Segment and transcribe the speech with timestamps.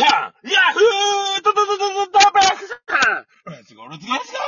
[0.00, 2.64] カーヤフードドドドドドバック
[3.50, 4.46] レッツゴーレッツゴーレッツゴー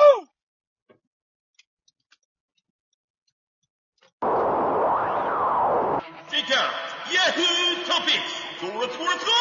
[6.30, 6.62] キカー
[7.12, 7.44] ヤフー
[7.84, 9.32] トピックスゴーレッツゴーレッツゴ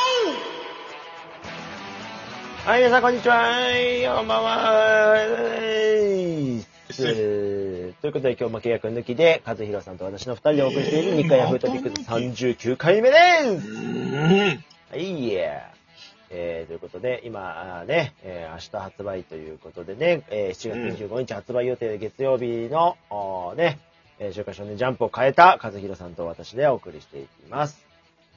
[2.69, 4.17] はい、皆さん、こんにちは。
[4.17, 5.15] こんばんは。
[5.17, 13.15] えーということで、今日も契約抜きで、和弘さんと私の二人でお送りしている日課ヤフートピックス39回目で
[13.61, 13.67] す。
[13.69, 14.59] ー
[14.91, 15.71] はい、いえ。
[16.33, 23.79] えー、ということで、今ね、えー明日発売ということでね、えー7月25日発売予定で月曜日の、おーね、
[24.19, 27.85] えー週刊少年ジャンプを変えた和弘さんと私でお送りしていきます。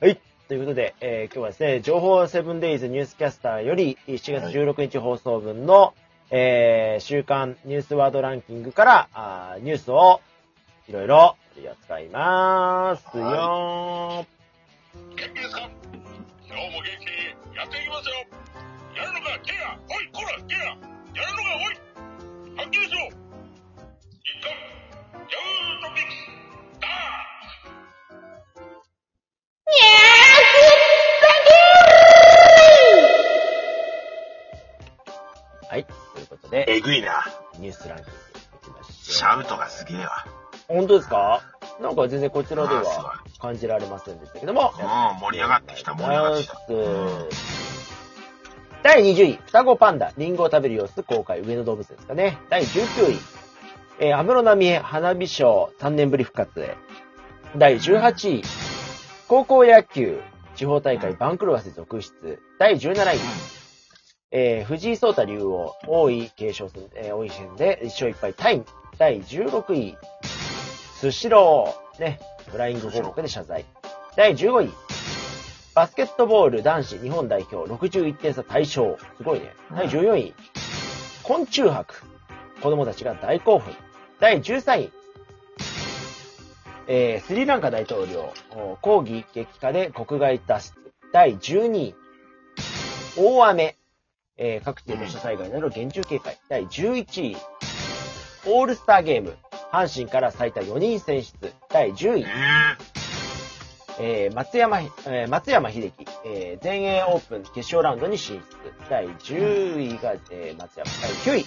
[0.00, 0.18] はい。
[0.48, 5.94] ということで、えー今日はですね、情報セブンデイズニュースキャスターより7月16日放送分の、
[6.30, 10.20] えー週刊ニュースワードランキングから、あーニュースを
[10.88, 14.26] いろいろ取り扱いますよー。
[15.16, 15.60] 元気ですか
[16.46, 16.93] 今日も元気にやっていき
[18.04, 18.12] ますよ。
[18.94, 21.74] やるのかケアおいこらケアやるのかおい。
[22.58, 22.98] はっきりしろ。
[23.00, 26.14] ヤフートピックス
[26.80, 26.88] ダ
[35.70, 35.84] はい。
[35.84, 37.24] ということで、えぐいな。
[37.58, 38.14] ニュースランキングい
[38.64, 38.92] きましょう。
[38.92, 40.26] シャウトがすげえわ。
[40.68, 41.42] 本当ですか？
[41.80, 44.72] なんか全然こちらでは感じられませんでしたけども。
[44.78, 46.54] うん盛り上がってきた盛り上がってきた
[48.84, 52.36] 第20位、双子パンダ、リンゴを食べる様子公開、上野動物ですかね。
[52.50, 53.18] 第19位、
[53.98, 56.76] えー、安室奈美恵花火賞3年ぶり復活へ。
[57.56, 58.42] 第18位、
[59.26, 60.20] 高校野球、
[60.54, 62.42] 地方大会番狂わせ続出。
[62.58, 63.18] 第17位、
[64.32, 68.66] えー、藤井聡太竜王、王位継承戦、えー、王位戦で1勝1敗タイム。
[68.98, 69.96] 第16位、
[71.00, 73.64] スシロー、ね、フライング報告で謝罪。
[74.14, 74.70] 第15位、
[75.74, 78.96] バスケットボール男子日本代表61点差対象。
[79.16, 79.52] すごいね。
[79.74, 80.34] 第14位、
[81.24, 81.94] 昆虫博。
[82.62, 83.74] 子供たちが大興奮。
[84.20, 84.92] 第13位、
[86.86, 90.92] えー、スリランカ大統領、お抗議激化で国外脱出。
[91.12, 91.94] 第12位、
[93.16, 93.76] 大雨。
[94.36, 96.38] えー各地で土砂災害など厳重警戒。
[96.48, 97.36] 第11位、
[98.46, 99.36] オールスターゲーム。
[99.72, 101.52] 阪神から最多4人選出。
[101.68, 102.26] 第10位
[104.00, 108.88] え、ー松山、えー松山秀樹、えー全英オープン決勝ラウンドに進出。
[108.90, 110.90] 第10位が、えー松山。
[111.24, 111.46] 第9位、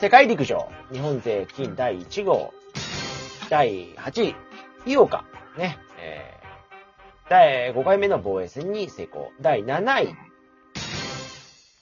[0.00, 2.52] 世界陸上、日本勢金第1号。
[3.48, 4.34] 第8位、
[4.86, 5.24] 井岡。
[5.56, 6.38] ね、えー
[7.30, 9.30] 第5回目の防衛戦に成功。
[9.40, 10.14] 第7位、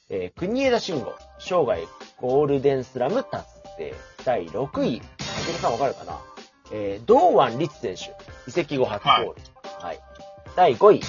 [0.08, 1.86] えー国枝慎吾、生涯
[2.20, 3.44] ゴールデンスラム達
[3.78, 3.94] 成。
[4.24, 6.18] 第6位、あずさんわかるかな？
[6.72, 8.12] えー堂安律選手、
[8.48, 9.28] 移籍後初ゴール。
[9.28, 9.36] はい。
[10.56, 11.00] 第5位、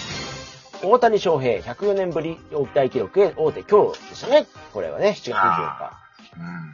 [0.83, 2.37] 大谷翔平、104年ぶり
[2.75, 4.45] 大記録へ大手今日でしたね。
[4.73, 5.37] これはね、7月24日。
[5.37, 5.99] あ
[6.37, 6.73] うん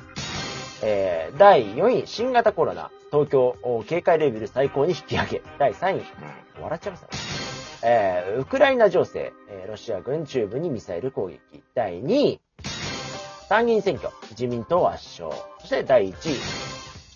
[0.85, 5.41] えー第4位、新型コロナ、東京お警戒レベル最高に引き上げ。
[5.59, 6.03] 第3位、
[6.59, 7.11] 笑っちゃいましたね。
[7.84, 11.40] えーウクライナ情勢、えーロシア軍中部にミサイル攻撃。
[11.75, 12.41] 第2位、
[13.50, 15.40] 参議院選挙、自民党圧勝。
[15.61, 16.38] そして第1位、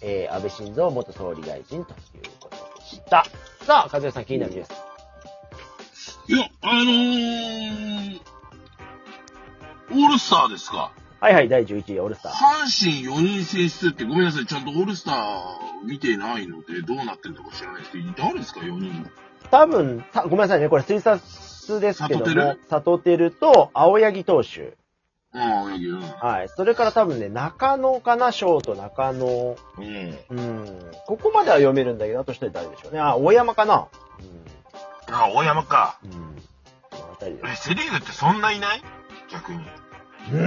[0.04, 3.26] えー安倍晋三元総理大臣ということでした。
[3.66, 4.87] さあ、和也さん気になるニュース。
[6.30, 8.20] いや、あのー、
[9.92, 10.92] オールスターですか。
[11.22, 12.32] はいはい、第11位、オールスター。
[12.34, 19.10] 阪神4人選出ってごめんなさい、ちゃんとオールスター見てないのでどうなってんのか知らないですけど、誰ですか、4人。
[19.50, 24.76] 多分、たごめんなさいね、これ推察ですけどもサトテル、と青柳投手。
[25.34, 26.50] ああ、いや、はい。
[26.50, 29.56] それから多分ね、中野かな、ショート中野。
[29.78, 30.18] うん。
[30.30, 30.92] うん。
[31.06, 33.00] ここまでは読めるんだけど、あと一人誰でしょうね。
[33.00, 33.88] あ、大山かな。
[35.12, 35.98] ああ、大山か。
[36.04, 36.12] うん。
[36.12, 36.18] うん。
[36.90, 38.82] この辺りでえ、セリーグってそんないない？
[39.32, 39.60] 逆に。
[40.30, 40.38] うー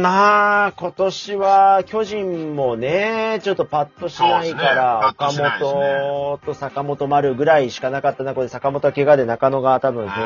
[0.00, 10.16] ん、まあ、今年は巨人もね、ちょっとパッとしないから、岡そうですねパッとしないですね本と坂本丸ぐらいしかなかった中で、坂本は怪我で中野が多分選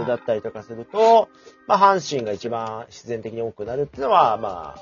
[0.00, 1.28] 出だったりとかすると、
[1.68, 4.74] まあ、阪神が一番必然的に多くなるっていうのは、ま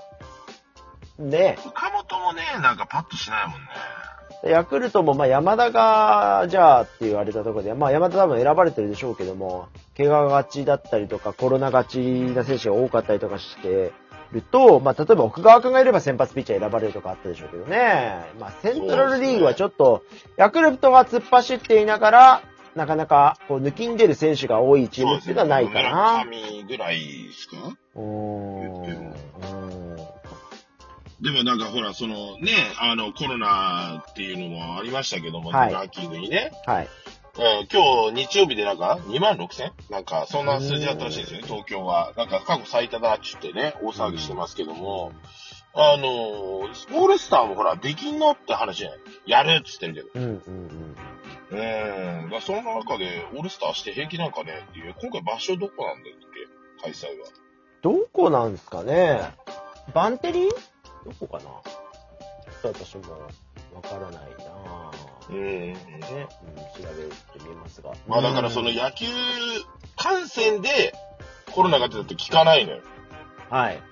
[1.19, 3.69] あ、ね、岡本もね、なんかパッとしないもんね。
[4.45, 13.93] ヤクルトも、まあ、山田が、じゃあって言われたところで、まあ、山田多分選ばれてるでしょうけども、怪我がちだったりとか、コロナがちな選手が多かったりとかして
[14.33, 18.25] ると、まあ、例えば奥川君がいれば先発ピッチャー選ばれるとかあったでしょうけどね。
[18.39, 20.03] まあ、セントラルリーグはちょっと、
[20.37, 22.43] ヤクルトが突っ走っていながら、
[22.77, 26.25] なかなか、こう、抜きん出る選手が多いチームっていうのはないかな。
[26.25, 27.57] 村上ぐらいですか？
[27.97, 29.70] うーん。
[31.21, 36.51] でもなんかほら、そのね、あの、コロナっていうのもありましたけども、はいランキングにね。
[36.67, 36.89] はい。
[37.37, 39.73] うん、今日日曜日でなんか2万6千？
[39.89, 42.13] なんかそんな数字だったらしいんですよね、東京は。
[42.17, 45.13] なんか過去最多だっつってね、大騒ぎしてますけども、
[45.73, 48.99] あのー、オールスターもほら、できんのって話じゃない？
[49.27, 50.09] やるっつってるけど。
[50.15, 50.97] うんうんうん。
[51.51, 52.25] うーん。
[52.25, 56.13] だからその中でオールスターして平気なんかねっていう、今回場所どこなんだっ
[56.83, 56.83] け？
[56.83, 57.27] 開催は。
[57.83, 59.21] どこなんですかね？
[59.95, 60.51] バンテリン？
[61.05, 61.45] どこかな
[62.63, 63.13] ちょっと私も
[63.75, 64.91] わからないな
[65.31, 65.75] うんうんうん。
[65.75, 65.77] ね、
[66.79, 67.93] うん、調べてみますが。
[68.07, 69.07] まあだからそのうん野球
[69.97, 70.93] 観戦で
[71.53, 72.83] コロナが出たって聞かないのよ。
[73.49, 73.83] はい。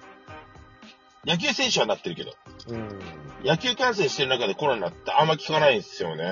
[1.25, 2.35] 野球選手はなってるけど。
[2.69, 3.01] うん。
[3.45, 6.25] 野球観戦してる中でコロナってあんま聞かないんですよね。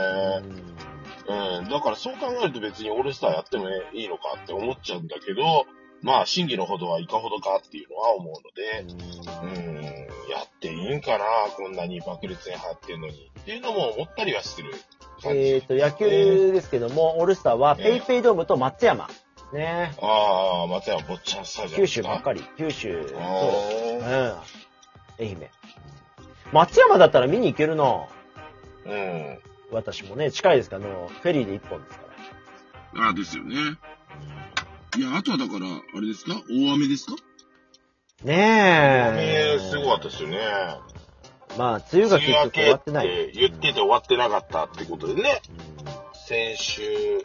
[1.28, 1.68] うんうん。
[1.68, 5.66] だからそう考えると別にオールスターやってもいいのかって思っちゃうんだけど、
[6.02, 9.85] まあ真偽のほどはいかほどかっていうのは思うので、うん、
[10.38, 11.24] やっていいんかな
[11.56, 13.30] こんなに爆裂に張ってんのに。
[13.40, 14.72] っていうのも思ったりはする
[15.22, 15.38] 感じ。
[15.40, 19.08] えっ、と、野球ですけども、オールスターはえペイペイドームと松山。
[19.52, 19.92] ね。
[20.02, 22.42] ああ、松山坊ちゃんスタジアム九州ばっかり。
[22.58, 23.18] 九州、そう。
[23.18, 24.04] うん。
[24.04, 24.42] あ
[25.18, 25.50] 愛媛。
[26.52, 28.06] 松山だったら見に行けるなー
[28.86, 29.38] うん。
[29.70, 32.04] 私もね、近いですから、あの、フェリーで一本ですか
[32.94, 33.06] ら。
[33.06, 33.54] ああ、ですよね。
[34.96, 36.34] いや、あとはだから、あれですか？
[36.50, 37.12] 大雨ですか？
[38.24, 38.34] ね
[39.18, 39.56] え。
[39.56, 40.38] えすごかったですよね。
[41.58, 43.06] まあ、梅雨が結局終けっわってない。
[43.06, 45.40] て言ってて終わってなかったってことでね。
[45.80, 47.22] うん先週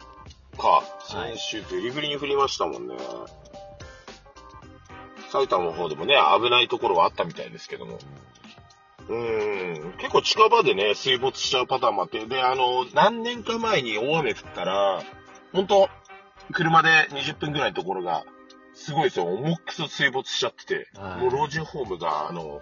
[0.56, 0.84] か。
[1.00, 2.94] 先週ブリブリに降りましたもんね。
[5.32, 7.98] 埼玉の方でもね、危ないところはあったみたいですけども。
[9.08, 9.92] うーん。
[9.94, 12.24] 結構近場でね、水没しちゃうパターンもあって。
[12.26, 15.02] で、あの、何年か前に大雨降ったら、
[15.52, 15.88] ほんと、
[16.52, 18.24] 車で20分ぐらいのところが、
[18.74, 19.26] すごいですよ。
[19.26, 22.60] 重くそ水没しちゃってて、はいもう老人ホームが、あの、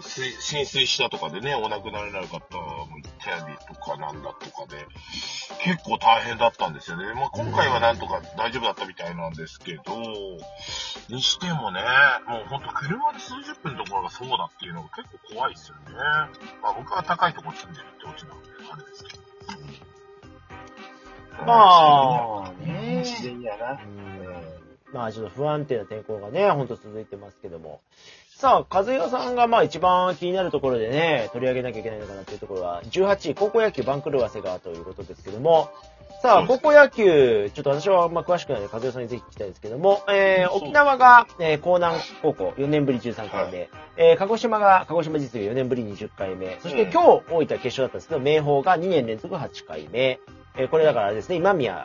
[0.00, 4.86] 水浸水したとかでね、お亡くなりになる方もいたりとかなんだとかで、
[5.62, 7.14] 結構大変だったんですよね。
[7.14, 9.82] まあ、今回はなんとか大丈夫だったみたいなんですけど、
[11.08, 11.80] にしてもね、
[12.28, 15.82] もうほんと車で数十分のところがそうだっていうのが結構怖いですよね。
[16.62, 19.26] まあ僕は高いところ住んでるってオチなので、あれですけど。
[21.44, 23.72] まあ、ね自然やな。
[23.72, 24.25] うん
[24.96, 27.80] まあ、ちょっと不安定な天候がね、ほんと続いてますけども。
[28.30, 35.70] さあ、和弘さんがまあ一番気になるところでね、取り上げなきゃいけないのかなっていうところは、18位、高校野球バンクルーワセガということですけども、
[36.22, 46.92] さあ、高校野球、ちょっと私はあんま詳しくないので、和弘さんにぜひ聞きたいんですけども、えー、沖縄が、えー、江南高校4年ぶり13回目、えー、鹿児島が鹿児島実業4年ぶり20回目、そしてうん。
[46.92, 50.20] 今日大分決勝だったんですけど、明豊が2年連続8回目、
[50.56, 51.80] えー、これだからですね、今宮の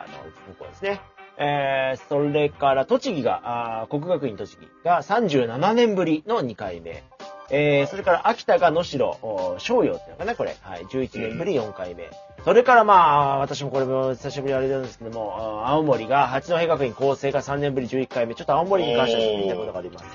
[0.54, 1.00] 高校ですね。
[1.38, 3.40] えー、それから栃木が、
[3.82, 7.02] あー国学院栃木が37年ぶりの2回目。
[7.50, 10.56] えー、それから秋田が能代、お商用っていうのかな、これ。
[10.62, 12.10] はい、11年ぶり4回目。
[12.44, 12.94] それからま
[13.34, 18.34] あ、私もこれも久しぶりにあれなんですけども、青森が八戸学院構成が3年ぶり11回目。
[18.34, 20.06] ちょっと青森に関してはちょっと聞いたことがあります。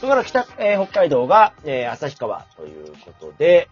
[0.00, 3.68] それから北、えー北海道が、えー旭川ということで、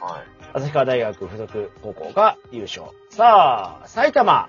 [0.00, 0.22] はい。
[0.54, 2.86] 旭川大学附属高校が優勝。
[3.10, 4.48] さあ、埼玉。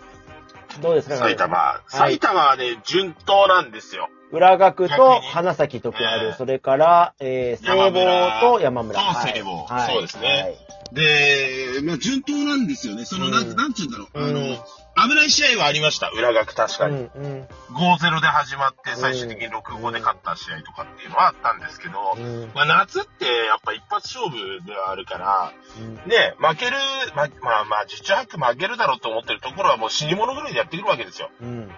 [0.82, 1.58] どうですか埼玉。
[1.58, 1.92] い。
[1.92, 4.10] 埼玉はね、順当なんですよ。
[4.32, 9.00] 浦学逆とに花咲徳栄、ええそれから、えー、聖望と山村。
[9.00, 9.94] とはい聖望はい。
[9.94, 10.28] そうですね。
[10.28, 10.96] はい。
[10.96, 13.06] で、まあ、順当なんですよね。
[13.06, 13.56] その、なん、うん。
[13.56, 14.08] なんちゅうんだろう。
[14.20, 14.34] あうん。
[14.34, 16.10] の、危ない試合はありました。
[16.10, 17.10] 裏学確かに。
[17.16, 26.78] うんうん5-0で始まって最終的に6-5で勝った試合とかっていうのはあったんですけど、うんまあ夏ってやっぱ一発勝負ではあるから、うんね、負ける、
[27.16, 31.32] ま、まあまあ、実着負けるだろうと思ってるところはもう死に物狂いでやってくるわけですよ。
[31.42, 31.70] うんうん、っ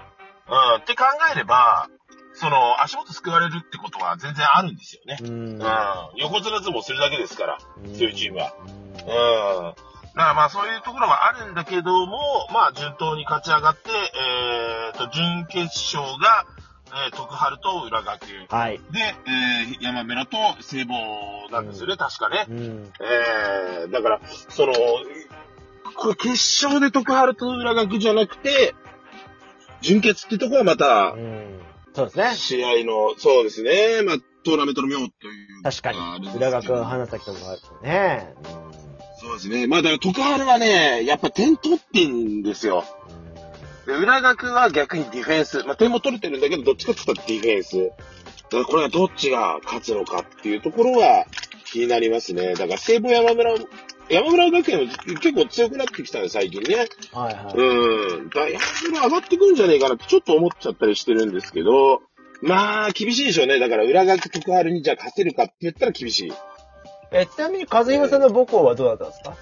[0.85, 1.89] て考えれば、
[2.35, 5.17] その、足元救われるってことは全然あるんですよね。
[5.21, 5.59] うんうん、
[6.17, 7.57] 横綱相撲するだけですから。
[7.95, 8.53] 強いチームは。
[8.59, 9.73] うんうん。
[10.15, 16.45] だからまあそういうところはあるんだけども、まあ順当に勝ち上がって、えーと、準決勝が、
[17.07, 18.21] えー、徳春と浦学。
[18.25, 18.79] で、はい。
[18.95, 22.45] えー、山村と聖望なんですよね、確かね。
[22.49, 24.73] うんえー、だから、その、
[25.97, 26.29] これ決
[26.65, 28.73] 勝で徳春と浦学じゃなくて、
[29.81, 31.59] 準決ってとこはまたう、ん
[31.93, 32.35] そうですね。
[32.35, 35.63] 試合の、そうですね、まあ、トーナメントの妙という。
[35.63, 38.33] 確かに浦ど学、花咲とかあるね。
[39.39, 39.67] そうですね。
[39.67, 42.83] まあ、だから、徳春はね、やっぱ点取ってんですよ。
[43.85, 45.63] で、浦学は逆にディフェンス。
[45.63, 47.91] まあ、点も取れてるんだけど、どっちかって言ったらディフェンス。
[48.45, 51.25] だからこれはどっちが勝つのかっていうところは
[51.65, 52.53] 気になりますね。
[52.53, 53.53] だから西武山村、
[54.09, 56.87] 山村学園は結構強くなってきたね、最近ね。
[57.13, 57.53] うんはいはい。
[57.55, 58.29] うん。
[58.29, 58.59] だから山
[58.91, 62.01] 村上がってくんじゃねえかなってちょっと思っちゃったりしてるんですけど、
[62.41, 63.59] まあ、厳しいでしょうね。
[63.59, 66.33] だから浦学徳春にじゃあ勝てるかって言ったら厳しい。
[67.11, 69.33] え、ちなみに、和弘さんの母校はどうだったんですか？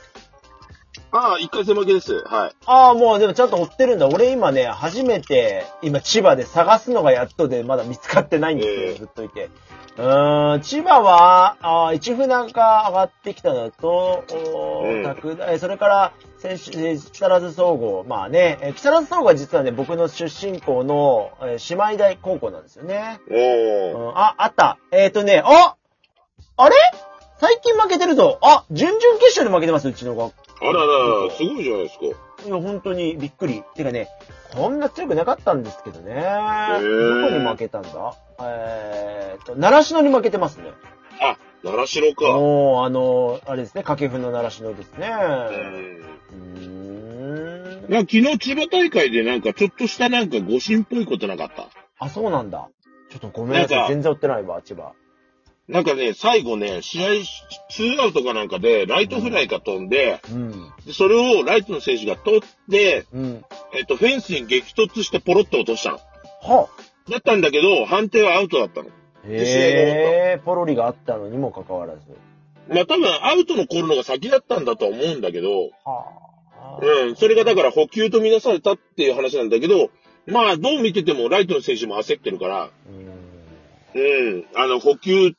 [1.16, 2.24] ああ、一回戦負けです。
[2.26, 2.52] はい。
[2.66, 4.08] ああ、もうでもちゃんと追ってるんだ。
[4.08, 9.50] 俺今ね、初めて、今千葉で探すのがやっとで、まだ見つかってないんですけど、ええずっといて。
[9.96, 18.04] うーん、千葉は、あー一船が上がってきたのと、おーうん拓大、それから、先週、えー木更津総合。
[18.08, 23.20] まあね、えー木更津総合は実はね、僕の出身校の、えー姉妹大高校なんですよね。
[23.30, 23.98] おー。
[23.98, 24.80] うん、あ、あった。
[24.92, 25.76] えっ、ー、とね、あ
[26.58, 26.76] あれ？
[27.44, 28.40] 最近負けてるぞ。
[28.42, 30.44] あ、準々決勝で負けてます、うちの学校。
[30.62, 30.72] あら
[31.26, 32.06] ら、すごいじゃないですか。
[32.06, 32.10] い
[32.50, 33.64] や、本当にびっくり。
[33.76, 34.08] てかね、
[34.56, 36.14] こんな強くなかったんですけどね。
[36.14, 38.16] ーどこに負けたんだ？
[38.40, 40.72] えーと、習志野に負けてますね。
[41.20, 41.36] あ、
[41.66, 42.32] 習志野か。
[42.32, 45.10] もう、あの、あれですね、掛布の習志野ですね。
[46.32, 47.92] うんうーん。
[47.92, 51.68] なんか昨日千葉大会でなんかちょっとしたなんか誤審っぽいことなかった？
[52.00, 52.70] あ、そうなんだ。
[53.12, 53.78] ちょっとごめんなさい。
[53.80, 54.94] なんか全然追ってないわ、千葉。
[55.70, 57.10] なんかね、最後ね、試合、
[57.70, 60.52] ツーアウトかなんかで、ライトフライが飛んで、うん。
[60.86, 63.46] でそれをライトの選手が取って、うん。
[63.74, 66.00] えっと、フェンスに激突してポロッと落としたの。
[66.42, 66.68] は
[67.10, 68.90] だったんだけど、判定はアウトだったの。
[69.26, 72.02] へえー、ポロリがあったのにもかかわらず。
[72.70, 76.06] まあ多分アウトの来るのが先だったんだとは思うんだけど、は
[76.58, 76.80] あ。
[76.82, 79.90] うん、それがだから補給とみなされたっていう話なんだけど、
[80.26, 83.14] まあどう見ててもライトの選手も焦ってるから、うん。
[83.96, 85.36] うん、あの補給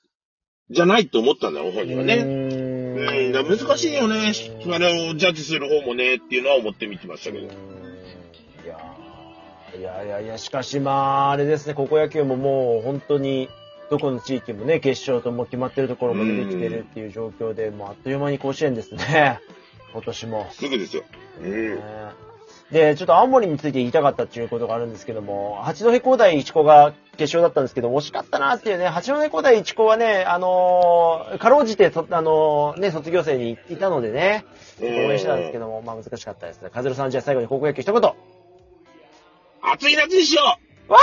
[0.71, 2.17] じゃないって思ったんだよ、本人はね。
[2.17, 4.33] ううん、難しいよね。
[4.73, 7.45] あれをジャッジする方もねっていうのは思って見てましたけど。
[7.45, 7.49] い
[8.67, 13.49] やーいやいやいや、しかしまあ、あれですね、高校野球ももう本当に、
[13.91, 19.41] どこの地域もね、決勝とも決まってるところも出てきてるっていう状況で、もうあっという間に甲子園ですね。
[19.93, 20.47] 今年も。
[20.53, 21.05] すぐですよ。
[21.43, 21.79] うん。
[22.71, 34.45] ねで、ちょっと青森について言いたかったっていうことがあるんですけども、八戸工大一高が決勝だったんですけど、惜しかったなっていうね、八戸工大一高はね、あのーかろうじてそ、あのーね、卒業生にいたのでね、
[34.81, 36.71] 応援してたんですけども、まあ難しかったですね。
[36.71, 38.13] カズルさん、じゃあ最後に高校野球一言。
[39.63, 40.64] 暑い夏にしよう